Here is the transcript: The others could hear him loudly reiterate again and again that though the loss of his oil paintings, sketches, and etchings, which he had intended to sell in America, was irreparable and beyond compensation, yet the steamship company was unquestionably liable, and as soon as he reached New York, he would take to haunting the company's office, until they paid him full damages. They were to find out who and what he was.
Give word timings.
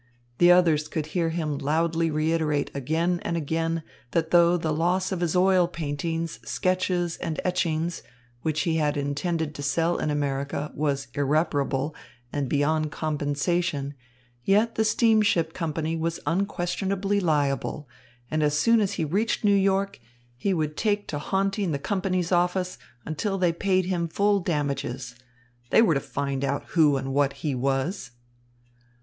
The 0.39 0.51
others 0.51 0.87
could 0.87 1.05
hear 1.13 1.29
him 1.29 1.59
loudly 1.59 2.09
reiterate 2.09 2.71
again 2.73 3.19
and 3.21 3.37
again 3.37 3.83
that 4.13 4.31
though 4.31 4.57
the 4.57 4.73
loss 4.73 5.11
of 5.11 5.19
his 5.19 5.35
oil 5.35 5.67
paintings, 5.67 6.39
sketches, 6.43 7.17
and 7.17 7.39
etchings, 7.45 8.01
which 8.41 8.61
he 8.61 8.77
had 8.77 8.97
intended 8.97 9.53
to 9.53 9.61
sell 9.61 9.99
in 9.99 10.09
America, 10.09 10.71
was 10.73 11.07
irreparable 11.13 11.93
and 12.33 12.49
beyond 12.49 12.89
compensation, 12.91 13.93
yet 14.43 14.73
the 14.73 14.83
steamship 14.83 15.53
company 15.53 15.95
was 15.95 16.19
unquestionably 16.25 17.19
liable, 17.19 17.87
and 18.31 18.41
as 18.41 18.57
soon 18.57 18.79
as 18.81 18.93
he 18.93 19.05
reached 19.05 19.43
New 19.43 19.53
York, 19.53 19.99
he 20.35 20.51
would 20.51 20.75
take 20.75 21.07
to 21.09 21.19
haunting 21.19 21.73
the 21.73 21.77
company's 21.77 22.31
office, 22.31 22.79
until 23.05 23.37
they 23.37 23.53
paid 23.53 23.85
him 23.85 24.07
full 24.07 24.39
damages. 24.39 25.13
They 25.69 25.83
were 25.83 25.93
to 25.93 25.99
find 25.99 26.43
out 26.43 26.65
who 26.69 26.97
and 26.97 27.13
what 27.13 27.33
he 27.45 27.53
was. 27.53 28.09